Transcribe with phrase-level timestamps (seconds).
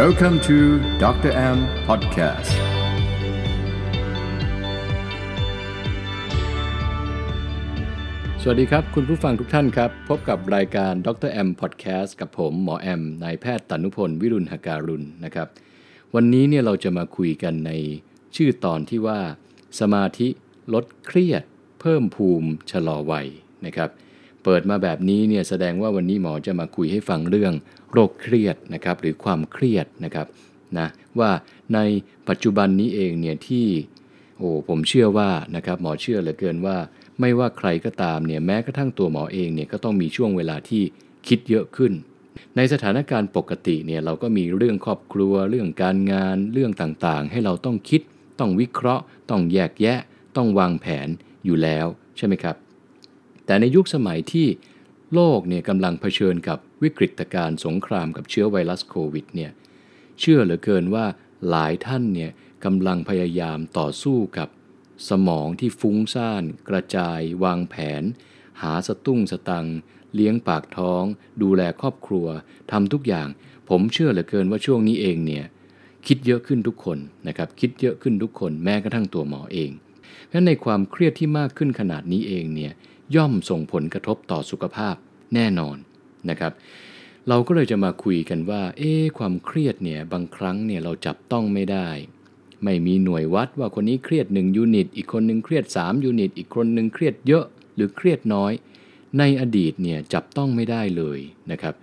[0.00, 0.58] Welcome to
[1.04, 1.32] Dr.
[1.56, 2.52] M Podcast
[8.42, 15.48] สวัสดีครับ คุณผู้ฟังทุกท่านครับ พบกับรายการดรแอมพอดแคสต์กับผมหมอแอมนายแพทย์ตนุพล วิรุณหการุณนะครับ
[16.14, 17.72] วันนี้เนี่ยเราจะมาคุยกันใน
[18.36, 19.20] ชื่อตอนที่ว่า
[19.80, 20.28] สมาธิ
[20.74, 21.42] ลดเครียด
[21.80, 23.28] เพิ่มภูมิชะลอวัย
[23.66, 23.90] นะครับ
[24.44, 27.52] เปิดมาแบบนี้เนี่ยแสดงว่าวันนี้หมอจะมาคุยให้ฟังเรื่อง
[27.92, 30.26] โรคเครียดนะครับหรือความเครียดนะครับ
[30.78, 31.30] นะว่า
[31.74, 31.78] ใน
[32.28, 33.66] ปัจจุบันนี้เองเนี่ยที่
[34.38, 36.76] โอ้ผมเชื่อว่านะครับหมอเชื่อเหลือเกินว่า
[37.20, 40.82] ไม่ว่าใครก็ตามเนี่ยแม้กระทั่งตัวหมอเองเนี่ยก็ต้องมีช่วงเวลาที่
[41.28, 41.92] คิดเยอะขึ้น
[42.56, 48.00] ในสถานการณ์ปกติเนี่ยเราก็มีเรื่องครอบครัว เรื่องการงาน เรื่องต่างๆ ให้เราต้องคิด
[48.40, 49.98] ต้องวิเคราะห์ ต้องแยกแยะ
[50.36, 51.08] ต้องวางแผน
[51.44, 51.86] อยู่แล้ว
[52.16, 52.56] ใช่ไหมครับ
[53.46, 54.46] แต่ในยุคสมัยที่
[55.14, 59.50] โลกเนี่ยกำลังเผชิญกับวิกฤตการณ์สงครามกับเชื้อไวรัสโควิดเนี่ย
[60.20, 61.06] เชื่อเหลือเกินว่า
[61.48, 62.30] หลายท่านเนี่ย
[62.64, 64.48] กำลังพยายามต่อสู้กับ
[65.10, 68.02] สมองที่ฟุ้งซ่าน กระจาย วางแผน
[68.62, 69.66] หาสตุ้งสตัง
[70.14, 71.04] เลี้ยงปากท้อง
[71.42, 72.26] ดูแลครอบครัว
[72.70, 73.28] ทำทุกอย่าง
[73.68, 75.44] ผมเชื่อเหลือเกินว่าช่วงนี้เองเนี่ย
[76.06, 79.70] คิดเยอะขึ้นทุกคนนะครับคิดเยอะขึ้นทุกคนแม้กระทั่งตัวหมอเอง
[80.28, 82.72] เพราะในความเครียดที่มากขึ้นขนาดนี้เองเนี่ย
[83.16, 84.94] ย่อมส่งผลกระทบต่อสุขภาพ
[85.34, 85.76] แน่นอน
[86.30, 86.52] นะครับ
[87.28, 91.88] เราก็เลยจะมาคุยกันว่า เอ๊ความเครียดเนี่ยบางครั้งเนี่ยเราจับต้องไม่ได้
[92.64, 98.52] ไม่มีหน่วยวัดว่าคนนี้เครียด 1 ยูนิต อีกคนหนึ่งเครียด 3 ยูนิต อีกคนหนึ่งเครียดเยอะหรือเครียดน้อย
[99.18, 101.18] ในอดีตเนี่ยจับต้องไม่ได้เลย
[101.50, 101.74] นะครับ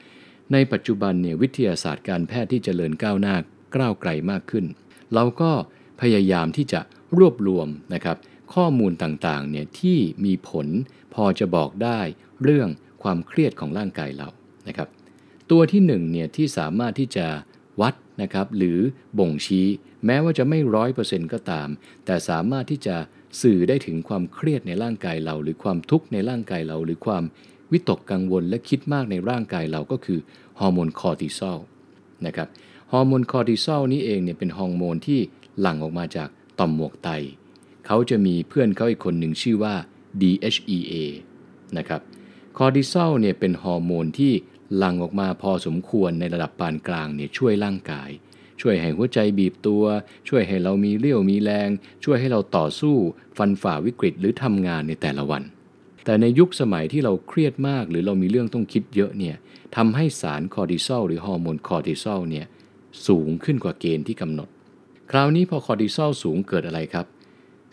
[0.52, 3.36] ในปัจจุบันเนี่ยวิทยาศาสตร์การแพทย์ที่จเจริญก้าวหน้า
[3.76, 4.66] ก้าวไกลมากขึ้น
[5.14, 5.52] เราก็
[6.02, 6.82] พยายามที่จะ
[7.18, 8.18] รวบรวมนะครับ
[8.54, 10.68] ข้อมูลต่างๆเนี่ยที่มีผล
[11.24, 12.00] อจะบอกได้
[12.44, 12.70] เรื่อง
[13.04, 14.30] ความเครียดของร่างกายเรา
[14.68, 14.90] นะครับ
[15.52, 17.28] ตัวที่1เนี่ยที่สามารถที่จะ
[17.82, 18.80] วัดนะครับหรือ
[19.20, 19.68] บ่งชี้
[20.06, 21.68] แม้ว่าจะไม่ร้อยเปอร์เซ็นต์ก็ตาม
[22.06, 22.96] แต่สามารถที่จะ
[23.42, 27.24] สื่อได้ถึงความเครียดในร่างกายเรา หรือความทุกข์ในร่างกายเรา หรือความ
[27.72, 30.20] วิตกกังวลและคิดมากในร่างกายเราก็คือ
[30.60, 31.58] ฮอร์โมนคอร์ติซอล
[32.26, 32.48] นะครับ
[32.92, 35.20] ฮอร์โมนคอร์ติซอลนี้เองเนี่ยเป็นฮอร์โมนที่
[35.62, 36.30] หลั่งออกมาจาก
[36.60, 37.10] ต่อมหมวกไต
[37.86, 39.76] เขาจะมีเพื่อนเขาอีกคนหนึ่งชื่อว่า
[40.22, 40.94] DHEA
[41.78, 42.02] นะครับ
[42.58, 44.34] คอร์ติซอลเนี่ยเป็นฮอร์โมนที่
[44.78, 48.10] หลั่งออกมาพอสมควรในระดับปานกลางเนี่ยช่วยร่างกาย
[48.62, 49.84] ช่วยให้หัวใจบีบตัว
[50.28, 51.70] ช่วยให้เรามีเรี่ยวมีแรง
[52.04, 52.96] ช่วยให้เราต่อสู้
[53.38, 55.44] ฟันฝ่าวิกฤตหรือทำงานในแต่ละวัน
[56.06, 59.36] แต่ในยุคสมัยที่เราเครียดมากหรือเรามีเรื่องต้องคิดเยอะเนี่ย
[59.76, 62.46] ทำให้สารคอร์ติซอลหรือฮอร์โมนคอร์ติซอลเนี่ย
[63.08, 64.50] สูงขึ้นกว่าเกณฑ์ที่กำหนด
[65.12, 67.06] คราวนี้พอคอร์ติซอลสูงเกิดอะไรครับ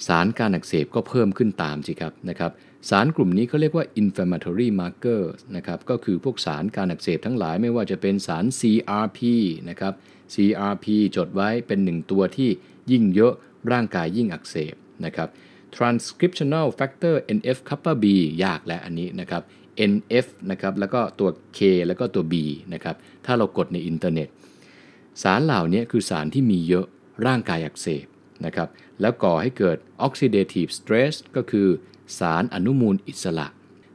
[0.07, 2.53] สารการอักเสบก็เพิ่มขึ้นตามสิครับนะครับ
[2.91, 5.23] สารกลุ่มนี้เขาเรียกว่า inflammatory marker
[5.57, 9.21] นะครับก็คือพวกสารการอักเสบทั้งหลายไม่ว่าจะเป็นสาร CRP
[9.71, 9.93] นะครับ
[10.35, 10.87] CRP
[11.17, 12.51] จดไว้เป็นหนึ่งตัวที่
[12.91, 13.35] ยิ่งเยอะ
[13.73, 14.75] ร่างกายยิ่งอักเสบ
[15.05, 15.29] นะครับ
[15.77, 18.05] transcriptional factor NF kappa B
[18.45, 19.43] ยากและอันนี้นะครับ
[19.93, 22.35] NF นะครับแล้วก็ตัว K แล้วก็ตัว B
[22.75, 22.97] นะครับ
[23.27, 24.29] ถ้าเรากดในอินเทอร์เน็ต
[25.23, 26.87] สารเหล่านี้คือสารที่มีเยอะ
[27.27, 28.07] ร่างกายอักเสบ
[28.45, 28.69] นะครับ
[29.01, 29.77] แล้วก่อให้เกิด
[30.07, 31.69] oxidative stress ก็คือ
[32.19, 33.47] สารอนุมูลอิสระ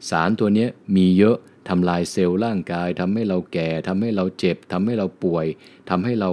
[0.09, 1.37] สารตัวนี้มีเยอะ
[1.69, 5.45] ทำลายเซลล์ร่างกายทำให้เราแก่ทำให้เราเจ็บทำให้เราป่วย
[5.89, 6.29] ทำให้เรา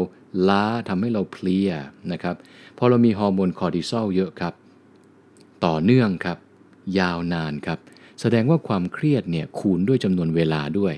[0.48, 1.70] ล้าทำให้เราเพลีย
[2.12, 2.36] นะครับ
[2.78, 4.54] พอเรามีฮอร์โมนคอร์ติซอลเยอะครับ
[5.64, 6.38] ต่อเนื่องครับ
[6.98, 7.78] ยาวนานครับ
[8.20, 10.94] แสดงว่าความเครียดเนี่ยคูณด้วยจำนวนเวลาด้วย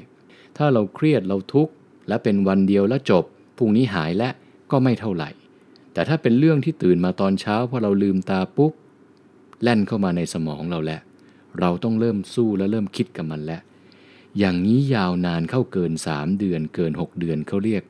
[0.56, 1.72] ถ้าเราเครียดเราทุกข์
[2.09, 3.25] และเป็นวันเดียวแล้วจบ
[3.56, 4.28] พรุ่งนี้หายและ
[4.71, 5.31] ก็ไม่เท่าไหร่
[6.00, 8.72] แต่ถ้าเป็นเรื่องที่ตื่นมาตอนเช้าพอเราลืมตาปุ๊บ
[9.62, 11.00] แล่นเข้ามาในสมองเราแล้ว
[11.61, 13.62] เราต้องเริ่มสู้และเริ่มคิดกับมันแล้ว
[14.39, 17.83] อย่างนี้ยาวนานเข้าเกิน 3 เดือนเกิน 6 เดือนเขาเรียก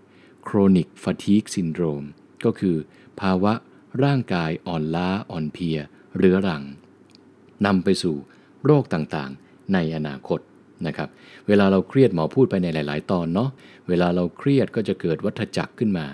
[0.46, 2.06] chronic fatigue syndrome
[2.44, 2.76] ก็คือ
[3.20, 3.52] ภาวะ
[4.04, 5.78] ร่างกายอ่อนล้าอ่อนเพลีย
[6.16, 6.62] เรื้อรัง
[7.66, 8.16] นำไปสู่
[8.64, 10.40] โรคต่างๆ ในอนาคต
[10.86, 11.08] นะครับ
[11.46, 13.50] เวลาเราเครียดหมอพูดไปในหลาย ๆ ตอนเนาะ
[13.88, 16.08] เวลาเราเครียดก็จะเกิดวัฏจักรขึ้นมา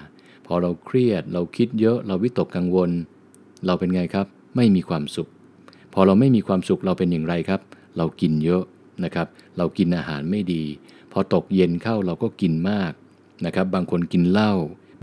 [0.47, 2.91] พอเราเครียด เราคิดเยอะเราวิตกกังวล
[3.67, 4.27] เราเป็นไงครับ
[4.57, 5.29] ไม่มีความสุข
[5.95, 7.61] พอเราไม่มีความสุขเราเป็นอย่างไรครับ
[7.97, 8.63] เรากินเยอะ
[9.05, 9.27] นะครับ
[9.59, 10.65] เรากินอาหารไม่ดี
[11.13, 12.93] พอตกเย็นเข้าเราก็กินมาก
[13.47, 14.53] นะครับ บางคนกินเหล้า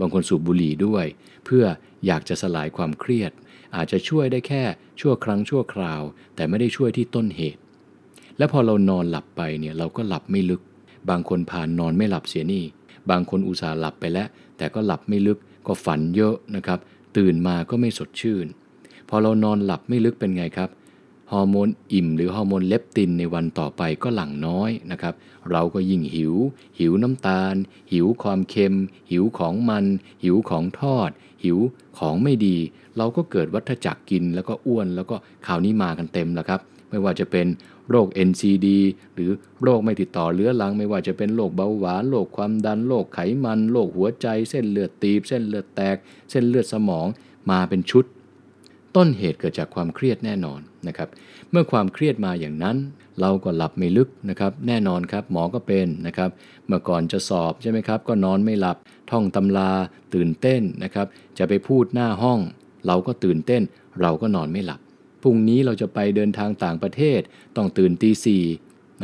[0.00, 1.06] บางคนสูบบุหรี่ด้วย
[1.44, 1.64] เพื่อ
[2.06, 3.32] อยากจะสลายความเครียด
[3.76, 4.62] อาจจะช่วยได้แค่
[5.00, 6.02] ชั่วครั้งชั่วคราว
[6.34, 7.60] แต่ไม่ได้ช่วยที่ต้นเหตุ
[8.38, 10.60] และพอเรานอนหลับไปเนี่ยเราก็หลับไม่ลึก
[11.10, 12.64] บางคนผ่านนอนไม่หลับเสียนี่
[13.10, 16.78] บางคนอุตส่าห์หลับไปแล้ว แต่ก็หลับไม่ลึกก็ฝันเยอะนะครับ
[17.16, 18.46] ตื่นมาก็ไม่สดชื่น
[19.08, 20.70] พอเรานอนหลับไม่ลึกเป็นไงครับ
[21.32, 25.14] ฮอร์โมนอิ่มหรือฮอร์โมนเลปตินในวันต่อไปก็หลั่งน้อยนะครับ
[25.50, 26.34] เราก็ยิ่งหิว
[26.78, 27.54] หิวน้ำตาล
[27.92, 28.74] หิวความเค็ม
[29.10, 29.84] หิวของมัน
[30.22, 31.10] หิวของทอด
[31.44, 31.58] หิว
[31.98, 32.56] ของไม่ดี
[32.96, 35.16] เราก็เกิดวัฏจักรกินแล้วก็อ้วน แล้วก็
[35.46, 36.60] ข่าวนี้มากันเต็มแล้วครับ
[36.90, 37.46] ไม่ว่าจะเป็น
[37.90, 38.66] โรค NCD
[39.14, 39.30] หรือ
[39.62, 45.96] โรคไม่ติดต่อเรื้อรังไม่ว่าจะเป็นโรคเบาหวานโรคความดันโรคไขมันโรคหัวใจ เส้นเลือดตีบ เส้นเลือดแตก
[46.30, 47.06] เส้นเลือดสมอง
[47.50, 48.04] มาเป็นชุด
[48.96, 51.08] ต้นเหตุเกิดจากความเครียดแน่นอนนะครับ
[51.50, 52.76] เมื่อความเครียดมาอย่างนั้น
[53.20, 56.30] เราก็หลับไม่ลึกนะครับแน่นอนครับหมอก็เป็นนะครับ
[56.66, 58.76] เมื่อก่อนจะสอบใช่ไหมครับ ก็นอนไม่หลับ
[59.10, 59.70] ท่องตำรา
[60.14, 61.06] ตื่นเต้นนะครับ
[61.38, 62.40] จะไปพูดหน้าห้อง
[62.86, 63.62] เราก็ตื่นเต้น
[64.00, 64.80] เราก็นอนไม่หลับ
[65.24, 67.20] พรุ่งนี้เราจะไปเดินทางต่างประเทศ
[67.56, 68.44] ต้องตื่นตีสี่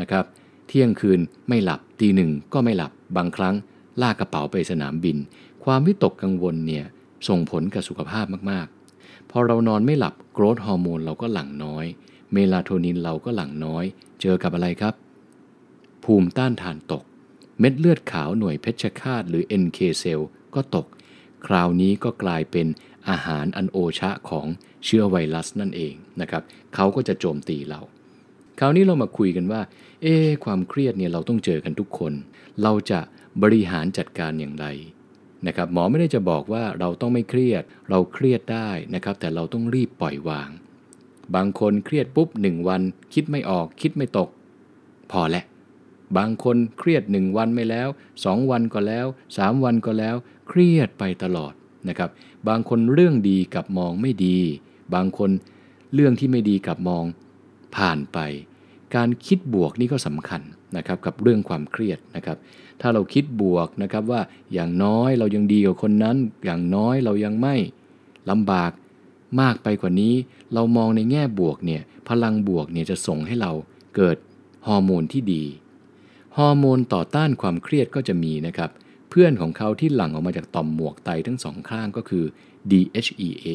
[0.01, 0.25] นะครับ
[0.69, 3.55] เที่ยงคืนไม่หลับตีหนึ่งก็ไม่หลับบางครั้ง
[4.03, 5.17] ลากกระเป๋าไปสนามบิน
[5.65, 6.85] ความวิตกกังวลเนี่ย
[7.29, 11.85] ส่งผลกับสุขภาพมากๆ พอเรานอนไม่หลับโกรทฮอร์โมนเราก็หลั่งน้อย
[12.33, 13.85] เมลาโทนินเราก็หลั่งน้อย
[14.21, 14.95] เจอกับอะไรครับ
[16.05, 17.03] ภูมิต้านทานตก
[17.59, 20.87] เม็ดเลือดขาวหน่วยเพชฌฆาตหรือ NK เซลล์ก็ตก
[21.47, 22.67] คราวนี้ก็กลายเป็น
[23.11, 24.47] อาหารอันโอชะของ
[24.85, 26.43] เชื้อไวรัสนั่นเองนะครับ
[26.75, 27.81] เขาก็จะโจมตีเรา
[28.61, 29.61] คราวนี้เรามาคุยกันว่า
[30.03, 30.15] เอ๊
[30.45, 32.13] ความเครียดเนี่ยเราต้องเจอกันทุกคน
[32.63, 33.01] เราจะ
[33.43, 34.67] บริหารจัดการอย่างไร
[35.47, 40.51] นะครับหมอไม่ได้จะบอกว่าเราต้องไม่เครียด เราเครียดได้นะครับ แต่เราต้องรีบปล่อยวาง
[41.35, 42.83] บางคนเครียดปุ๊บหนึ่งวัน
[43.15, 44.29] คิดไม่ออก คิดไม่ตก
[45.13, 45.45] พอแล้ว
[46.17, 47.89] บางคนเครียดหนึ่งวันไม่แล้ว
[48.25, 49.07] สองวันก็แล้ว
[49.37, 50.17] สามวันก็แล้ว
[50.51, 51.53] เครียดไปตลอด
[51.89, 52.11] นะครับ
[52.49, 54.39] บางคนเรื่องดีกับมองไม่ดี
[54.95, 55.31] บางคน
[55.95, 57.05] เรื่องที่ไม่ดีกับมอง
[57.77, 58.19] ผ่านไป
[58.95, 60.43] การคิดบวกนี่ก็สำคัญ
[60.77, 62.37] นะครับกับเรื่องความเครียดนะครับ
[62.81, 64.21] ถ้าเราคิดบวกนะครับว่า
[64.53, 67.55] อย่างน้อยเรายังดีกว่าคนนั้น อย่างน้อยเรายังไม่
[68.31, 68.71] ลำบาก
[69.41, 70.15] มากไปกว่านี้
[70.55, 73.53] เรามองในแง่บวกเนี่ยพลังบวกเนี่ยจะส่งให้เรา
[73.97, 74.17] เกิด
[74.67, 75.45] ฮอร์โมนที่ดี
[76.37, 78.71] ฮอร์โมนต่อต้านความเครียดก็จะมีนะครับ
[79.11, 82.25] เพื่อนของเขาที่หลั่งออกมาจากต่อมหมวกไตทั้งสองข้างก็คือ
[82.71, 83.49] DHEA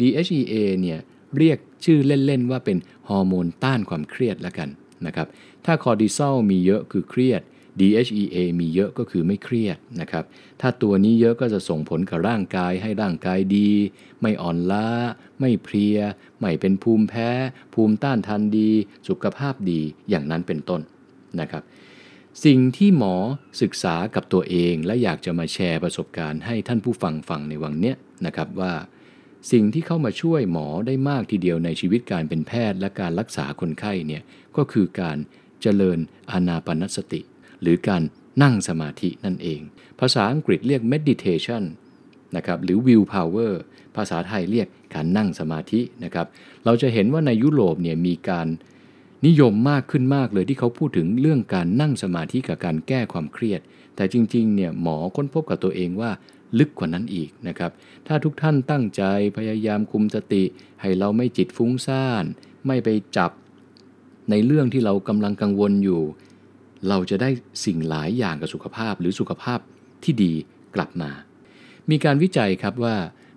[0.00, 0.98] DHEA เนี่ย
[1.36, 2.78] เรียกชื่อเล่น ๆ ว่าเป็น
[3.08, 4.68] ฮอร์โมนต้านความเครียดแล้วกัน
[5.06, 5.26] นะครับ
[5.64, 7.42] ถ้าคอร์ติซอลมีเยอะคือเครียด
[7.80, 10.24] DHEA มีเยอะก็คือไม่เครียดนะครับ
[10.60, 13.70] ถ้าตัวนี้เยอะก็จะส่งผลกับร่างกายให้ร่างกายดี
[14.20, 14.88] ไม่อ่อนล้า
[15.40, 15.98] ไม่เพลีย
[16.40, 17.30] ไม่เป็นภูมิแพ้
[17.74, 18.70] ภูมิต้านทานดี
[19.08, 20.80] สุขภาพดีอย่างนั้นเป็นต้น
[21.40, 21.62] นะครับ
[22.44, 23.14] สิ่งที่หมอ
[23.62, 27.94] ศึกษากับตัวเองและอยากจะมาแชร์ประสบการณ์ให้ท่านผู้ฟังฟังในวันนี้
[28.26, 28.72] นะครับว่า
[29.52, 34.22] สิ่งที่เข้ามาช่วยหมอได้มากทีเดียวในชีวิตการเป็นแพทย์และการรักษาคนไข้เนี่ย
[34.56, 35.16] ก็คือการ
[35.62, 35.98] เจริญ
[36.30, 37.20] อานาปนสติ
[37.62, 38.02] หรือการ
[38.42, 39.60] นั่งสมาธินั่นเอง
[40.00, 41.62] ภาษาอังกฤษเรียก meditation
[42.36, 43.54] นะครับหรือ will power
[43.96, 46.26] ภาษาไทยเรียกการนั่งสมาธินะครับ
[46.64, 48.48] เราจะเห็นว่าในยุโรปเนี่ยมีการ
[49.26, 53.60] นิยมมากขึ้นมากเลยที่เขาพูดถึงเรื่องการนั่งสมาธิกับการแก้ความเครียด
[53.96, 56.10] แต่จริงๆเนี่ยหมอค้นพบกับตัวเองว่า
[56.58, 57.70] ลึกกว่านั้นอีกนะครับ
[58.06, 59.02] ถ้าทุกท่านตั้งใจ
[59.36, 60.44] พยายามคุมสติ
[60.80, 62.24] ให้เราไม่จิตฟุ้งซ่าน
[62.66, 63.30] ไม่ไปจับ
[64.30, 66.02] ในเรื่องที่เรากำลังกังวลอยู่
[66.88, 67.30] เราจะได้
[67.64, 69.58] สิ่งหลายอย่างกับสุขภาพหรือสุขภาพ
[70.04, 70.32] ที่ดี
[70.74, 71.10] กลับมา
[71.90, 72.96] มีการวิจัยครับว่า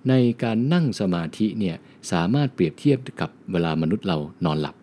[0.09, 1.75] ในการนั่งสมาธิเนี่ย
[2.11, 4.75] สามารถเปรียบเทียบกับเวลามนุษย์เรานอนหลับ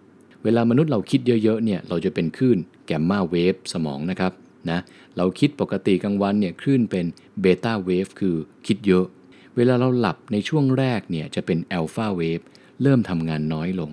[0.46, 4.32] เวลามนุษย์เราคิดเยอะๆเนี่ยเราจะเป็นคลื่น gamma wave สมองนะครับ
[4.70, 4.78] นะ
[5.16, 7.06] เราคิดปกติกลางวันเนี่ยคลื่นเป็น
[7.40, 8.36] beta wave คือ
[8.66, 9.04] คิดเยอะ
[9.56, 12.40] เวลาเราหลับในช่วงแรกเนี่ยจะเป็น alpha wave
[12.82, 13.90] เริ่มทำงานน้อยลง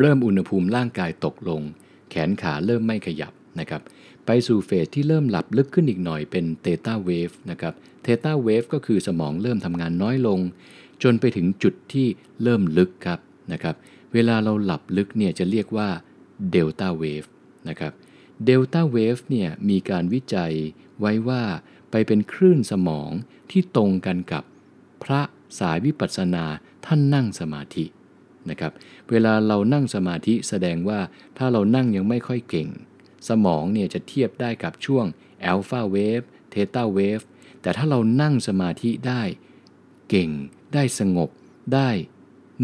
[0.00, 1.60] เริ่มอุณหภูมิร่างกายตกลง
[2.10, 3.82] แขนขาเริ่มไม่ขยับนะครับ
[4.26, 10.38] ไปสู่ phase ที่เริ่มหลับลึกขึ้นอีกหน่อยเป็น theta wave นะครับ theta wave ก็คือสมองเริ่มทำงานน้อยลง
[11.02, 12.06] จนไปถึงจุดที่
[12.42, 13.20] เริ่มลึกครับ
[13.52, 13.74] นะครับ
[14.14, 15.88] เวลาเราหลับลึกเนี่ยจะเรียกว่า
[16.50, 17.24] delta wave
[17.68, 17.92] นะครับ
[18.44, 20.52] delta wave เนี่ยมีการวิจัย
[21.00, 21.42] ไว้ว่า
[21.90, 23.10] ไปเป็นคลื่นสมอง
[23.50, 24.44] ที่ตรงกันกับ
[25.02, 25.20] พระ
[25.58, 26.44] สายวิปัสสนา
[26.86, 27.84] ท่านนั่งสมาธิ
[28.50, 28.72] นะครับ
[29.10, 31.00] เวลาเรานั่งสมาธิแสดงว่า
[31.38, 32.68] ถ้าเรานั่งยังไม่ค่อยเก่ง
[33.28, 35.04] สมองเนี่ยจะเทียบได้กับช่วง
[35.44, 36.20] alpha wave
[36.50, 37.20] theta wave
[37.62, 39.22] แต่ถ้าเรานั่งสมาธิได้
[40.10, 40.30] เก่ง
[40.74, 41.30] ได้สงบ
[41.74, 41.90] ได้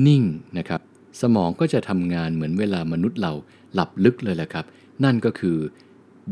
[0.06, 0.24] นิ่ง
[0.58, 0.80] นะครับ
[1.20, 3.32] สมองก็จะทำงานเหมือนเวลามนุษย์เรา
[3.74, 4.64] หลับลึกเลยแหละครับ
[5.04, 5.58] นั่นก็คือ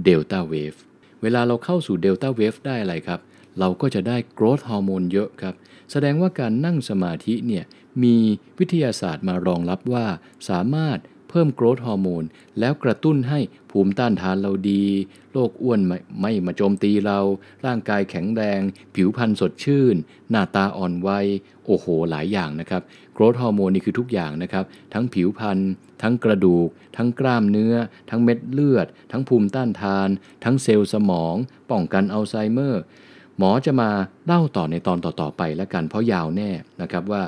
[0.04, 0.74] delta wave
[1.22, 3.20] เวลาเราเข้าสู่ delta wave ได้อะไรครับ
[3.58, 5.54] เราก็จะได้ growth hormone เยอะครับ
[5.90, 7.64] แสดงว่าการนั่งสมาธิเนี่ย
[8.02, 8.16] มี
[8.58, 10.06] วิทยาศาสตร์มารองรับว่า
[10.48, 10.98] สามารถ
[11.30, 12.24] เพิ่ม growth hormone
[12.58, 14.84] แล้วกระตุ้นให้ภูมิต้านทานเราดี
[15.32, 17.18] โรคอ้วนไม่ไม่มาโจมตีเรา
[17.66, 18.60] ร่างกายแข็งแรง
[18.94, 19.96] ผิวพรรณสดชื่น
[20.30, 21.26] หน้าตาอ่อนวัย
[21.66, 22.82] โอ้โห หลายอย่างนะครับ
[23.14, 25.58] growth hormone นี่คือทุกอย่างนะครับ ทั้งผิวพรรณ
[26.02, 27.74] ทั้งกระดูก ทั้งกล้ามเนื้อ
[28.10, 30.08] ทั้งเม็ดเลือด ทั้งภูมิต้านทาน
[30.44, 31.34] ทั้งเซลล์สมอง
[31.70, 32.82] ป้องกันอัลไซเมอร์
[33.38, 33.90] หมอจะมา
[34.26, 36.50] เล่าต่อในตอนต่อๆไปแล้วกัน เพราะยาวแน่
[36.82, 37.22] นะครับว่า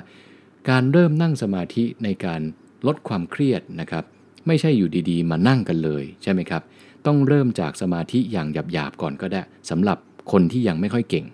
[0.69, 2.41] การเริ่มนั่งสมาธิในการ
[2.87, 4.05] ลดความเครียดนะครับ
[4.47, 6.63] ไม่ใช่อยู่ดีๆ มานั่งกันเลยใช่ไหมครับ
[7.07, 9.99] ต้องเริ่มจากสมาธิอย่างหยาบๆก่อนก็ได้สำหรับ
[10.33, 11.27] คนที่ยังไม่ค่อยเก่ง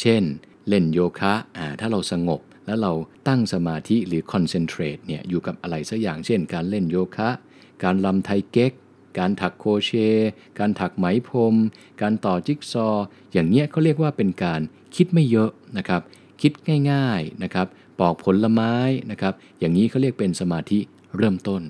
[0.00, 0.22] เช่น
[0.68, 2.92] เล่นโยคะอ่าถ้าเราสงบแล้วเรา
[3.28, 7.28] ตั้งสมาธิหรือคอนเซนเทรตเนี่ยอยู่กับอะไรสักอย่าง เช่น การเล่นโยคะ
[7.84, 8.72] การลำไทเก๊ก
[9.18, 9.90] การถักโครเช
[10.58, 11.54] การถักไหมพรม
[12.02, 12.88] การต่อจิ๊กซอ
[13.32, 14.60] อย่างเงี้ยเขาเรียกว่าเป็นการ
[14.96, 16.02] คิดไม่เยอะนะครับ
[16.42, 16.52] คิด
[16.90, 17.66] ง่ายๆนะครับ
[18.00, 18.74] ปอกผลไม้
[19.10, 20.78] นะครับ อย่างนี้เขาเรียกเป็นสมาธิ
[21.16, 21.62] เริ่มต้น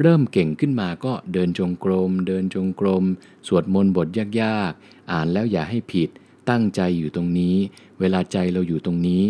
[0.00, 3.04] เริ่มเก่งขึ้นมาก็เดินจงกรม เดินจงกรม
[3.46, 6.08] สวดมนต์บทยากๆ อ่านแล้วอย่าให้ผิด
[6.50, 7.56] ตั้งใจอยู่ตรงนี้
[8.00, 9.24] เวลาใจเราอยู่ตรงนี้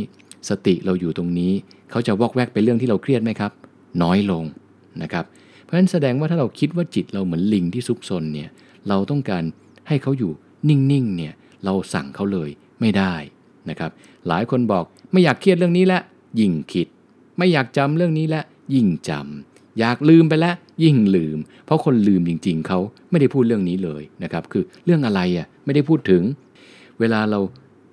[0.49, 1.52] สติเราอยู่ตรงนี้
[1.90, 3.52] เขาจะวอกแวกไปเรื่องที่เราเครียดไหมครับ
[4.02, 4.44] น้อยลง
[5.02, 5.25] นะครับ
[5.62, 8.49] เพราะฉะนั้นแสดงว่าถ้าเราคิดว่าจิตเราเหมือนลิงที่ซุกซนเนี่ย
[8.88, 9.42] เราต้องการ
[9.88, 10.32] ให้เขาอยู่
[10.68, 11.32] นิ่งๆเนี่ย
[11.64, 13.14] เราสั่งเขาเลยไม่ได้
[13.70, 13.90] นะครับ
[14.28, 16.02] หลายคนบอกไม่อยากเครียดเรื่องนี้แล้ว
[16.41, 16.87] ยิ่งคิด
[17.39, 18.45] ไม่อยากจำเรื่องนี้แล้ว
[18.75, 22.79] ยิ่งจำอยากลืมไปแล้วยิ่งลืม เพราะคนลืมจริง ๆเขา
[23.11, 26.23] ไม่ได้พูดเรื่องนี้เลยนะครับ คือเรื่องอะไรอะไม่ได้พูดถึง
[27.01, 27.41] เวลาเรา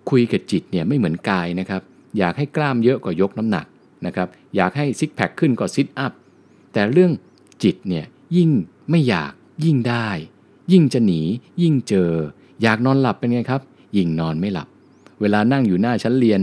[0.09, 1.81] คุยกับจิตเนี่ยไม่เหมือนกายนะครับ
[2.17, 3.65] อยากให้กล้ามเยอะกว่ายกน้ำหนัก
[4.05, 6.13] นะครับ อยากให้ซิกแพคขึ้นกว่าซิทอัพ
[6.73, 7.11] แต่เรื่อง
[7.63, 8.05] จิตเนี่ย
[8.37, 8.49] ยิ่ง
[8.89, 9.31] ไม่อยาก
[9.65, 10.07] ยิ่งได้
[10.71, 11.21] ยิ่งจะหนี
[11.61, 12.11] ยิ่งเจอ
[12.61, 13.61] อยากนอนหลับเป็นไงครับ
[13.97, 14.67] ยิ่งนอนไม่หลับ
[15.21, 16.41] เวลานั่งอยู่หน้าชั้นเรียน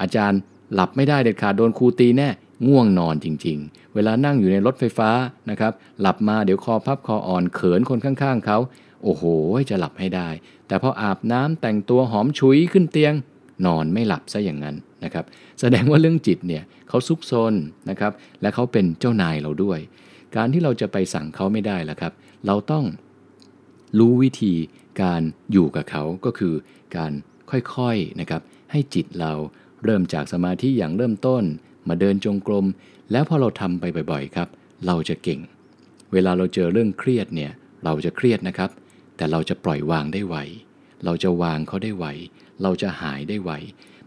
[0.00, 0.40] อาจารย์
[0.74, 2.28] หลับไม่ได้เด็ดขาดโดนครูตีแน่
[2.66, 5.10] ง่วงนอนจริง ๆ เวลานั่งอยู่ในรถไฟฟ้า
[5.50, 8.58] นะครับหลับมาเดี๋ยวคอพับคออ่อนเขินคนข้างๆเขา
[9.04, 9.24] โอ้โห
[9.70, 10.28] จะหลับให้ได้
[10.66, 13.14] แต่พออาบน้ำแต่งตัวหอมฉุยขึ้นเตียง
[13.66, 15.24] นอนไม่หลับซะอย่างนั้นนะครับ
[15.60, 17.54] แสดงว่าเรื่องจิตเนี่ยเขาซุกซน
[17.90, 18.12] นะครับ
[18.42, 19.78] และเขาเป็นเจ้านายเราด้วย
[20.36, 22.12] การที่เราจะไปสั่งเขาไม่ได้ละครับ
[22.46, 22.84] เราต้อง
[23.98, 24.54] รู้วิธี
[25.02, 25.22] การ
[25.52, 26.54] อยู่กับเขาก็คือ
[26.96, 27.12] การ
[27.50, 29.32] ค่อยๆนะครับให้จิตเรา
[29.84, 31.44] เริ่มจากสมาธิอย่างเริ่มต้น
[31.88, 32.66] มาเดินจงกรม
[33.12, 34.48] แล้วพอเราทำไปบ่อยๆครับ
[34.86, 35.40] เราจะเก่ง
[36.12, 37.52] เวลาเราเจอเรื่องเครียดเนี่ย
[37.84, 38.70] เราจะเครียดนะครับ
[39.16, 40.36] แต่เราจะปล่อยวางได้ไว
[41.04, 42.06] เราจะวางเขาได้ไว
[42.62, 43.50] เราจะหายได้ไว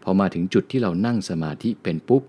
[0.03, 2.23] พอมาถึงจุดที่เรานั่งสมาธิเป็นปุ๊บ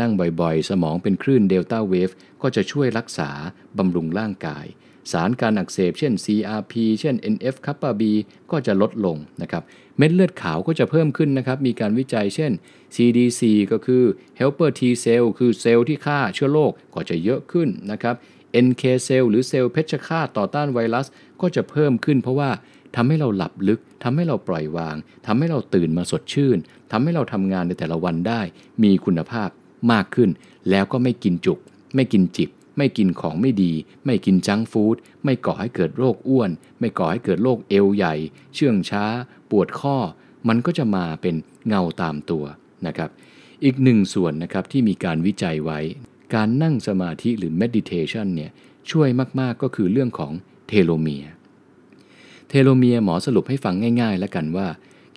[0.00, 2.10] นั่งบ่อยๆ สมองเป็นคลื่นเดลต้าเวฟ
[2.42, 3.30] ก็จะช่วยรักษา
[3.78, 4.64] บำรุงร่างกาย
[5.12, 8.02] สารการอักเสบ เช่น CRP เช่น NF คัปปา B
[8.50, 9.62] ก็จะลดลงนะครับ
[9.98, 12.52] เม็ดเลือดขาวก็จะเพิ่มขึ้นนะครับ มีการวิจัยเช่น
[12.94, 13.42] CDC
[13.72, 14.02] ก็คือ
[14.38, 18.14] helper T cell คือเซลล์ที่ฆ่าเชื้อโรคก็จะเยอะขึ้นนะครับ
[18.66, 21.06] NK เซลล์หรือเซลล์เพชฌฆาตต่อต้านไวรัส
[21.40, 22.50] ก็จะเพิ่มขึ้นเพราะว่า
[22.96, 26.58] ทำให้เราหลับลึกทำให้เราปล่อยวางทำให้เราตื่นมาสดชื่น
[26.92, 28.40] ทำให้เราทำงานในแต่ละวันได้
[28.82, 29.48] มีคุณภาพ
[29.92, 30.30] มากขึ้น
[30.70, 31.58] แล้วก็ไม่กินจุก
[31.94, 33.72] ไม่กินจิบ ไม่กินของไม่ดี
[34.06, 36.50] ไม่กินจังฟู้ดไม่ก่อให้เกิดโรคอ้วน
[36.80, 38.14] ไม่ก่อให้เกิดโรคเอวใหญ่
[38.54, 39.04] เชื่องช้า
[39.50, 39.96] ปวดข้อ
[40.48, 41.34] มันก็จะมาเป็น
[41.68, 42.44] เงาตามตัว
[42.86, 43.10] นะครับ
[43.64, 45.80] อีกหนึ่งส่วนนะครับที่มีการวิจัยไว้
[46.34, 48.50] การนั่งสมาธิหรือ meditation เนี่ย
[48.90, 49.08] ช่วย
[49.40, 50.32] มากๆก็คือเรื่องของ
[50.68, 51.26] เทโลเมีย
[52.48, 54.68] เทโลเมียหมอสรุปให้ฟังง่ายๆ แล้วกันว่า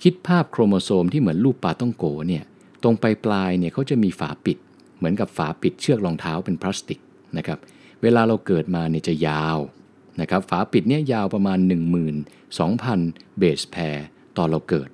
[0.02, 2.44] คิดภาพโครโมโซมที่เหมือนรูปปลาต้องโกเนี่ย
[2.82, 4.58] ตรงปลายปลายเนี่ยเขาจะมีฝาปิด
[4.96, 7.00] เหมือนกับฝาปิดเชือกรองเท้าเป็นพลาสติก
[7.36, 7.58] นะครับ
[8.02, 9.58] เวลาเราเกิดมาเนี่ยจะยาว
[10.20, 11.58] นะครับฝาปิดเนี่ยยาวประมาณ
[12.48, 13.96] 12,000 เบสแพร
[14.36, 14.88] ตอนเราเกิด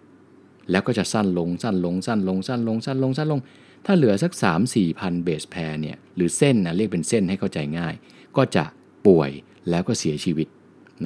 [0.70, 3.40] แล้วก็จะสั้นลงสั้นลงสั้นลงสั้นลงสั้นลงสั้นลง
[3.86, 7.94] ถ้าเหลือสัก 3 4พันเบสแพรเนี่ยหรือเส้นนะเรียกเป็นเส้นให้เข้าใจง่าย
[8.36, 8.64] ก็จะ
[9.06, 9.30] ป่วย
[9.70, 10.48] แล้วก็เสียชีวิต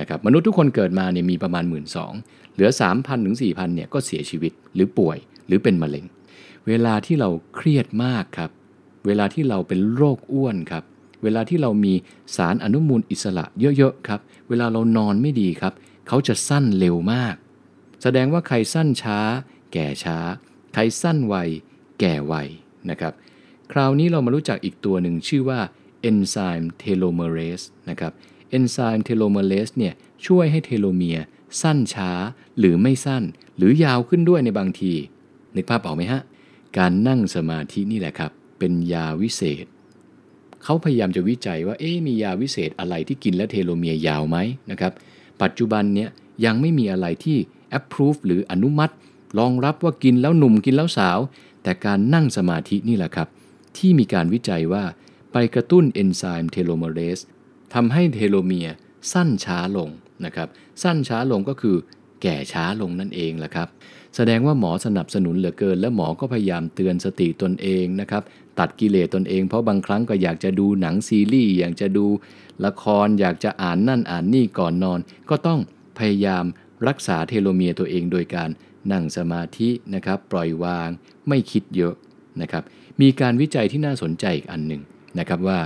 [0.01, 1.85] นะครับมนุษย์ทุกคนเกิดมาเนี่ยมีประมาณ 1 2ื่น
[2.55, 6.05] เหลือ 3,000ถึง4,000เนี่ยก็เสียชีวิตหรือป่วยหรือเป็นมะเร็ง
[6.67, 8.51] เวลาที่เราเครียดมากครับ
[9.07, 10.85] เวลาที่เราเป็นโรคอ้วนครับ
[11.23, 11.95] เวลาที่เรามี
[12.37, 15.73] สารอนุมูลอิสระเยอะๆครับ เวลาเรานอนไม่ดีครับ
[16.09, 17.35] เขาจะสั้นเร็วมาก
[18.03, 19.19] แสดงว่าใครสั้นช้า
[19.73, 20.19] แก่ช้า
[20.73, 21.35] ใครสั้นไว
[22.01, 22.35] แก่ไว
[22.91, 23.13] นะครับ
[23.73, 25.61] คราวนี้เรามารู้จักอีกตัวหนึ่งชื่อว่า
[26.03, 28.13] เอนไซม์ telomerase นะครับ
[28.51, 29.95] เอนไซม์ telomerase เนี่ย
[30.27, 31.19] ช่วยให้ telomere
[31.63, 32.11] สั้นช้า
[32.59, 33.23] หรือไม่สั้น
[33.57, 34.93] หรือยาวขึ้นด้วยในบางที
[35.55, 36.23] นึกภาพออกไหมฮะ
[36.79, 39.67] การนั่งสมาธินี่แหละครับ เป็นยาวิเศษ
[40.69, 44.37] เขาพยายามจะวิจัยว่าเอ๊มียาวิเศษอะไรที่กินแล้ว telomere ยาวไหม
[44.71, 44.93] นะครับ
[45.43, 46.09] ปัจจุบันเนี้ย
[46.45, 47.39] ยังไม่มีอะไรที่
[47.79, 48.95] approve หรืออนุมัติ
[49.39, 51.19] รองรับว่ากินแล้วหนุ่มกินแล้วสาว
[51.63, 53.29] แต่การนั่งสมาธินี่แหละครับ
[53.77, 54.85] ที่มีการวิจัยว่า
[55.33, 57.21] ไปกระตุ้นเอนไซม์ telomerase
[57.75, 58.69] ทำให้ telomere
[59.13, 59.89] สั้นช้าลง
[60.25, 60.49] นะครับ
[60.83, 61.77] สั้นช้าลงก็คือ
[62.23, 63.69] แก่ช้าลงนั่นเองแหละครับ
[64.17, 68.23] แสดงว่าหมอสนับสนุนเหลือเกิน และหมอก็พยายามเตือนสติตนเองนะครับ
[68.59, 72.07] ตัดกิเลสตนเอง เพราะบางครั้งก็อยากจะดูหนังซีรีส์อยากจะดู
[72.65, 75.61] ละครอยากจะอ่านนั่นอ่านนี่ก่อนนอน ก็ต้อง
[75.99, 76.45] พยายาม
[76.89, 78.51] รักษาเทโลเมียตัวเองโดยการ
[78.93, 80.89] นั่งสมาธินะครับปล่อยวาง
[81.29, 81.95] ไม่คิดเยอะ
[82.41, 82.63] นะครับ
[83.01, 84.83] มีการวิจัยที่น่าสนใจอีกอันหนึ่ง
[85.19, 85.61] นะครับว่า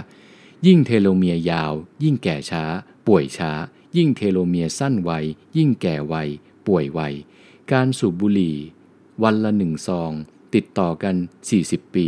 [0.66, 1.72] ยิ่งเทโลเมียยาว
[2.04, 2.64] ยิ่งแก่ช้า
[3.06, 3.52] ป่วยช้า
[3.96, 5.10] ยิ่งเทโลเมียสั้นไว
[5.56, 6.14] ยิ่งแก่ไว
[6.66, 7.00] ป่วยไว
[7.72, 8.56] การสูบบุหรี่
[9.22, 10.10] วันละหนึ่งซอง
[10.54, 11.14] ติดต่อกัน
[11.54, 12.06] 40 ปี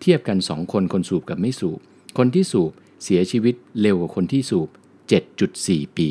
[0.00, 1.78] เทียบกัน2คนคนสูบกับไม่สูบ
[2.18, 2.72] คนที่สูบ
[3.04, 4.68] เสียชีวิตเร็วกว่าคนที่สูบ
[5.32, 6.08] 7.4 ปี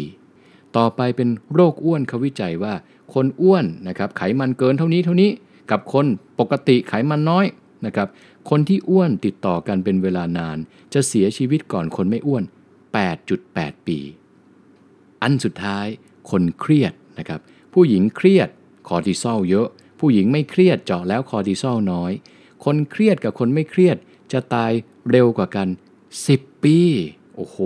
[0.78, 2.74] ต่อไปเป็นโรคอ้วนเขาวิจัยว่า
[3.14, 5.30] คนอ้วนนะครับไขมันเกินเท่านี้เท่านี้
[5.72, 6.06] กับคน
[6.40, 7.46] ปกติไขมันน้อย
[7.86, 8.08] นะครับ
[8.50, 10.58] คนที่อ้วนติดต่อกันเป็นเวลานาน
[10.94, 12.44] จะเสียชีวิตก่อนคนไม่อ้วน
[13.16, 14.00] 8.8 ปี
[15.22, 15.88] อันสุดท้าย
[16.30, 17.40] คนเครียดนะครับ
[17.74, 18.50] ผู้หญิงเครียด
[18.88, 19.68] คอร์ติซอลเยอะ
[20.00, 22.12] ผู้หญิงไม่เครียดเจาะแล้วคอร์ติซอลน้อย
[22.64, 23.98] คนเครียดกับคนไม่เครียด
[24.32, 24.72] จะตาย
[25.12, 25.68] เร็วกว่ากัน
[26.16, 26.78] 10 ปี
[27.36, 27.58] โอ้โห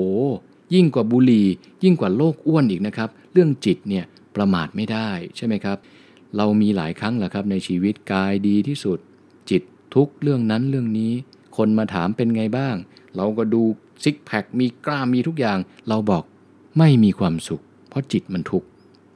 [0.74, 1.48] ยิ่งกว่าบุหรี่
[1.84, 5.78] ยิ่งกว่าโรคอ้วนอีกนะครับ เรื่องจิตเนี่ยประมาทไม่ได้ใช่ไหมครับ
[6.38, 9.00] เรามีหลายครั้งแหละครับในชีวิตกายดีที่สุด
[9.50, 9.62] จิต
[9.96, 11.14] ทุกเรื่องนั้นเรื่องนี้
[11.58, 12.76] คนมาถามเป็นไงบ้าง
[13.16, 13.62] เราก็ดู
[14.04, 15.60] ซิกแพคมีกล้ามมีทุกอย่าง
[15.90, 16.24] เราบอก
[16.78, 18.68] ไม่มีความสุข เพราะจิตมันทุกข์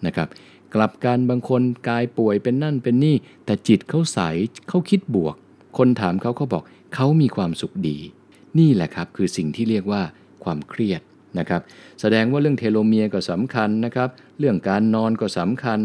[0.06, 0.28] นะครับ
[0.74, 4.20] กลับกันบางคนกายป่วยเป็นนั่นเป็นนี่ แต่จิตเขาใส
[4.70, 5.36] เขาคิดบวก
[5.78, 6.64] คนถามเขาเขาบอก
[6.96, 7.98] เขามีความสุขดี
[8.60, 10.02] นี่แหละครับคือสิ่งที่เรียกว่า
[10.44, 11.02] ความเครียด
[11.40, 11.62] นะครับ
[12.02, 15.80] แสดงว่าเรื่องเทโลเมียร์ก็สำคัญนะครับ เรื่องการนอนก็สำคัญ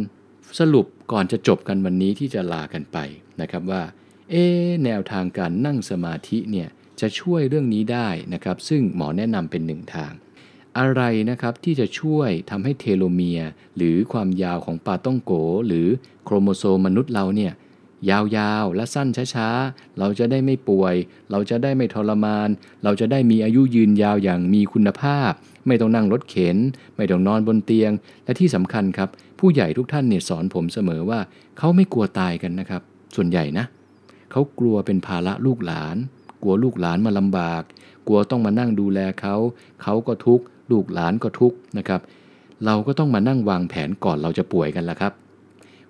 [0.58, 2.98] สรุปก่อนจะจบกันวันนี้ที่จะลากันไป
[3.40, 3.82] นะครับว่า
[4.30, 4.44] เอ๊
[4.84, 6.68] แนวทางการนั่งสมาธิเนี่ย
[7.00, 10.12] จะช่วยเรื่องนี้ได้นะครับ ซึ่งหมอแนะนำเป็นหนึ่งทาง
[10.78, 15.32] อะไรนะครับที่จะช่วยทำให้เทโลเมียร์หรือความยาวของปาต้องโก
[15.66, 15.86] หรือ
[16.24, 17.52] โครโมโซมมนุษย์เราเนี่ย
[18.10, 20.94] ยาวๆ และสั้นช้าๆ เราจะได้ไม่ป่วย
[21.30, 22.48] เราจะได้ไม่ทรมาน
[22.84, 25.32] เราจะได้มีอายุยืนยาวอย่างมีคุณภาพ
[25.66, 26.56] ไม่ต้องนั่งรถเข็น
[26.96, 27.92] ไม่ต้องนอนบนเตียง
[28.24, 29.08] และที่สำคัญครับ
[29.38, 31.20] ผู้ใหญ่ทุกท่านเนี่ยสอนผมเสมอว่า
[31.58, 32.82] เขาไม่กลัวตายกันนะครับ
[33.16, 33.64] ส่วนใหญ่นะ
[34.30, 35.96] เขากลัวเป็นภาระลูกหลาน
[36.42, 37.62] กลัวลูกหลานมาลำบาก
[38.06, 39.36] กลัวต้องมานั่งดูแลเขา
[39.82, 42.00] เขาก็ทุกข์ ลูกหลานก็ทุกข์นะครับ
[42.64, 45.12] เราก็ต้องมานั่งวางแผนก่อนเราจะป่วยกันละครับ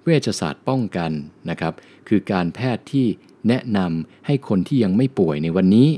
[0.02, 1.10] เวชศาสตร์ป้องกัน
[1.50, 1.72] นะครับ
[2.08, 3.06] คือการแพทย์ที่
[3.48, 5.88] แนะนำให้คนที่ยังไม่ป่วยในวันนี้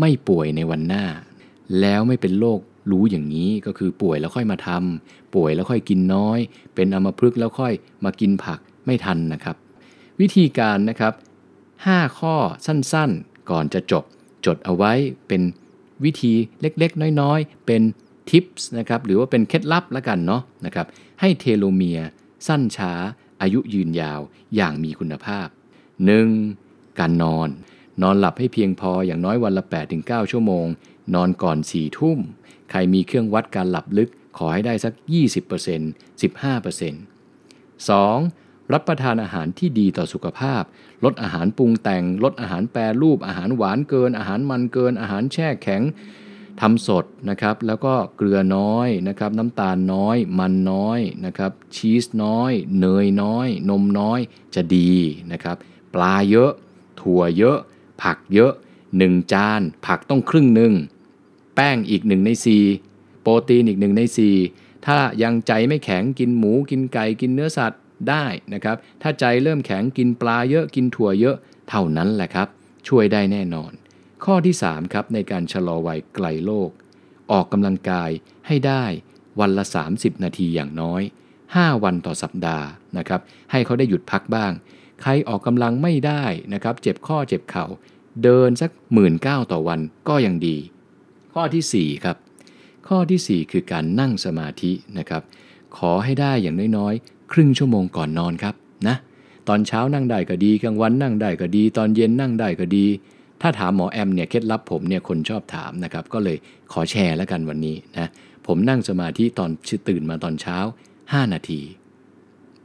[0.00, 1.04] ไม่ป่วยในวันหน้า
[1.80, 6.38] แล้วไม่เป็นโรครู้อย่างนี้ก็คือป่วยแล้วค่อยมาทำป่วยแล้วค่อยกินน้อย
[6.74, 9.56] เป็นอมพฤกษ์แล้วค่อยมากินผักไม่ทันนะครับ
[10.20, 11.12] วิธีการนะครับ
[11.64, 12.34] 5 ข้อ
[12.66, 14.04] สั้นๆ ก่อนจะจบ
[14.46, 14.92] จดเอาไว้
[15.28, 15.42] เป็น
[16.04, 17.82] วิธีเล็กๆ น้อยๆ เป็น
[18.30, 20.86] ทิปส์นะครับหรือว่าเป็นเคล็ดลับล้วกันเนาะนะครับ
[21.20, 22.08] ให้เทโลเมียร์
[22.46, 22.92] สั้นช้า
[23.42, 24.20] อายุยืนยาว
[24.56, 25.46] อย่างมีคุณภาพ
[26.22, 26.98] 1.
[26.98, 27.48] การนอน
[28.02, 29.64] นอนหลับให้เพียงพออย่างน้อยวันละ
[29.98, 30.66] 8-9 ชั่วโมง
[31.14, 32.18] นอนก่อน 4 ทุ่ม
[32.70, 36.94] ใครมีเครื่องวัดการหลับลึกขอให้ได้สัก 20% 15%
[37.88, 38.72] 2.
[38.72, 40.62] รับประทานอาหารที่ดีต่อสุขภาพ
[41.04, 45.82] ลดอาหารปรุงแต่ง ลดอาหารแปรรูป อาหารหวานเกิน อาหารมันเกิน อาหารแช่แข็ง
[46.66, 54.20] ทำสดนะครับ แล้วก็เกลือน้อยนะครับ น้ำตาลน้อย มันน้อยนะครับ ชีสน้อย เนยน้อย นมน้อย
[54.54, 54.92] จะดี
[55.32, 55.56] นะครับ
[55.94, 56.52] ปลาเยอะ
[57.00, 57.58] ถั่วเยอะ
[58.02, 58.52] ผักเยอะ
[58.92, 60.72] 1 จาน ผักต้องครึ่งหนึ่ง
[61.54, 62.30] แป้งอีก 1 ใน
[62.76, 64.00] 4 โปรตีนอีก 1 ใน
[64.44, 71.36] 4 ถ้ายังใจไม่แข็งกินหมูกินไก่กินเนื้อสัตว์ได้นะครับ ถ้าใจเริ่มแข็งกินปลาเยอะกินถั่วเยอะ
[71.68, 72.48] เท่านั้นแหละครับ
[72.88, 73.72] ช่วยได้แน่นอน
[74.24, 76.70] ข้อที่3ครับในการชะลอวัยไกลโรค
[77.32, 78.10] ออกกำลังกาย
[78.46, 78.84] ให้ได้
[79.40, 81.02] วันละ 30 นาทีอย่างน้อย
[81.42, 82.66] 5 วันต่อสัปดาห์
[82.98, 84.52] นะครับ ให้เขาได้หยุดพักบ้าง
[85.02, 87.66] ใครออกกำลังไม่ได้นะครับ เจ็บข้อเจ็บเข่า
[88.22, 90.56] เดินสักหมื่นเก้าต่อวันก็ยังดี
[91.34, 92.16] ข้อทีสี่4 ครับ
[92.88, 95.22] ข้อทีสี่ 4 คือการนั่งสมาธินะครับ
[95.76, 98.54] ขอให้ได้อย่างน้อยๆ ครึ่งชั่วโมงก่อนนอนครับ
[98.88, 98.96] นะ
[99.48, 102.86] ตอนเช้านั่งได้ก็ดี กลางวันนั่งได้ก็ดี ตอนเย็นนั่งได้ก็ดี
[103.42, 106.36] ถ้าถามหมอแอมเนี่ยเคล็ดลับผมเนี่ยคนชอบถามนะครับ ก็เลย
[106.72, 108.08] ขอแชร์แล้วกันวันนี้นะ
[108.46, 109.50] ผมนั่งสมาธิตอน
[109.88, 110.58] ตื่นมาตอนเช้า
[110.96, 111.60] 5 นาที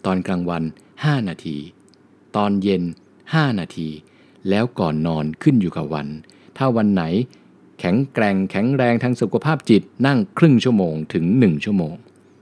[0.05, 0.63] ตอนกลางวัน
[0.95, 1.57] 5 นาที
[2.35, 2.83] ตอนเย็น
[3.21, 3.87] 5 นาที
[4.49, 6.07] แล้วก่อนนอนขึ้นอยู่กับวัน
[6.57, 7.03] ถ้าวันไหน
[7.79, 11.93] แข็งแกร่งแข็งแรงทางสุขภาพจิตนั่งครึ่งชั่วโมงถึง 1 ชั่วโมง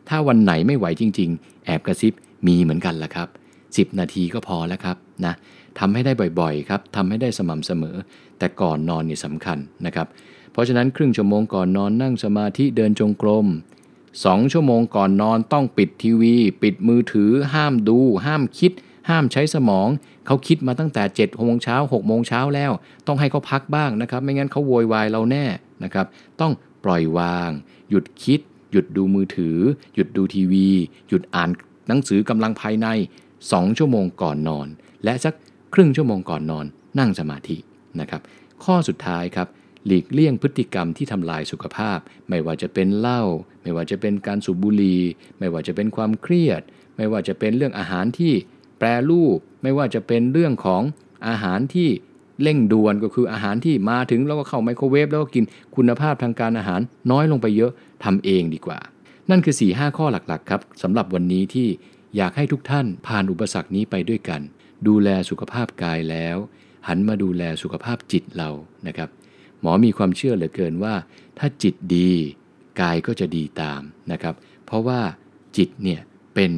[0.10, 2.14] ถ้าวันไหนไม่ไหวจริง ๆ แอบกระซิบ
[2.48, 3.28] มีเหมือนกันละครับ
[3.64, 5.34] 10 นาทีก็พอแล้วครับนะ
[5.80, 7.96] ทำให้ได้บ่อยๆครับทำให้ได้สม่ำเสมอ
[8.40, 10.08] แต่ก่อนนอนนี่สำคัญนะครับ
[10.52, 13.48] เพราะฉะนั้นครึ่งชั่วโมงก่อนนอนนั่งสมาธิเดินจงกรม
[14.26, 18.72] สองชั่วโมงก่อนนอนต้องปิดทีวี ปิดมือถือ ห้ามดู ห้ามคิด
[19.10, 19.88] ห้ามใช้สมอง
[20.26, 22.72] เขาคิดมาตั้งแต่7จ็ดโมงเช้า6กโมงเช้าแล้ว
[23.08, 25.46] ต้องให้เขาพักบ้างนะครับ ไม่งั้นเขาโวยวายเราแน่
[25.84, 26.06] นะครับ
[26.42, 26.52] ต้อง
[26.84, 27.50] ปล่อยวาง
[27.90, 28.40] หยุดคิด
[28.72, 29.58] หยุดดูมือถือ
[29.96, 30.68] หยุดดูทีวี
[31.10, 31.50] หยุดอ่าน
[31.88, 32.88] หนังสือกำลังภายใน
[33.34, 34.68] 2 ชั่วโมงก่อนนอน
[35.04, 35.34] และสัก
[35.78, 36.66] ครึ่งชั่วโมงก่อนนอน
[37.00, 37.58] นั่งสมาธิ
[38.00, 38.22] นะครับ
[38.64, 39.48] ข้อสุดท้ายครับ
[39.86, 43.24] หลีกเลี่ยงพฤติกรรมที่ทำลายสุขภาพ ไม่ว่าจะเป็นเหล้า
[43.62, 45.02] ไม่ว่าจะเป็นการสูบบุหรี่
[45.40, 46.62] ไม่ว่าจะเป็นความเครียด
[46.98, 48.34] ไม่ว่าจะเป็นเรื่องอาหารที่
[48.80, 50.82] แปรรูป ไม่ว่าจะเป็นเรื่องของ
[51.28, 51.90] อาหารที่
[52.42, 55.44] เร่งด่วนก็คืออาหารที่มาถึงแล้วก็เข้าไมโครเวฟแล้วก็กิน
[55.76, 57.72] คุณภาพทางการอาหารน้อยลงไปเยอะ
[58.04, 58.80] ทำเองดีกว่า
[59.30, 61.68] นั่นคือ 4 5 ข้อหลักๆครับสำหรับวันนี้ที่
[62.18, 64.42] อยากให้ทุกท่านผ่านอุปสรรคนี้ไปด้วยกัน
[64.88, 66.38] ดูแลสุขภาพกายแล้ว
[66.88, 68.50] หันมาดูแลสุขภาพจิตเรา
[68.88, 69.10] นะครับ
[69.62, 70.94] หมอมีความเชื่อเหลือเกินว่า
[71.40, 72.12] ถ้าจิตดี
[72.82, 74.36] กายก็จะดีตามนะครับ
[74.66, 75.00] เพราะว่า
[75.58, 76.02] จิตเนี่ย
[76.36, 76.52] เป็น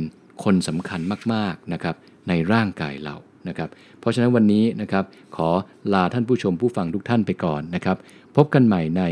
[0.44, 1.02] คนสำคัญ
[1.34, 1.96] มากๆนะครับ
[2.30, 3.16] ในร่างกายเรา
[3.48, 5.50] นะครับเพราะฉะนั้นวันนี้นะครับขอ
[5.94, 7.98] ลาท่านผู้ชมผู้ฟังทุกท่านไปก่อนนะครับ
[8.36, 9.04] พบกันใหม่ใน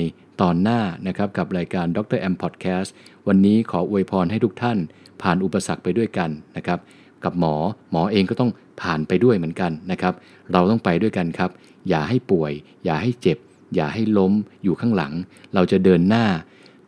[0.42, 2.94] ตอนหน้านะครับกับรายการดรแอมพอดแคสต์
[3.28, 4.78] วันนี้ขออวยพรให้ทุกท่าน
[5.22, 6.80] ผ่านอุปสรรคไปด้วยกันนะครับ
[7.24, 7.56] กับหมอ
[7.92, 8.52] หมอเองก็ต้อง
[8.82, 10.14] ผ่านไปด้วยเหมือนกันนะครับ
[10.52, 11.50] เราต้องไปด้วยกันครับ
[11.90, 12.52] อย่าให้ป่วย
[12.86, 13.38] อย่าให้เจ็บ
[13.76, 15.14] อย่าให้ล้ม อยู่ข้างหลัง
[15.54, 16.26] เราจะเดินหน้า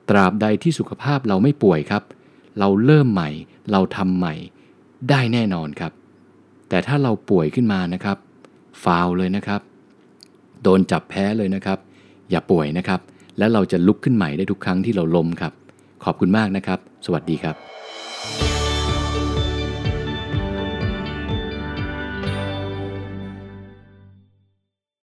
[0.09, 2.03] ตราบใดที่สุขภาพเราไม่ป่วยครับ
[2.59, 3.29] เราเริ่มใหม่
[3.71, 4.33] เราทำใหม่
[5.09, 5.91] ได้แน่นอนครับ
[6.69, 8.17] แต่ถ้าเราป่วยขึ้นมานะครับ
[8.83, 9.61] ฟาวเลยนะครับ
[10.63, 11.79] โดนจับแพ้เลยนะครับ
[12.29, 12.99] อย่าป่วยนะครับ
[13.37, 15.53] และเราจะลุกขึ้นใหม่ได้ทุกครั้งที่เราล้มครับ
[16.03, 17.76] ขอบคุณมากนะครับ สวัสดีครับ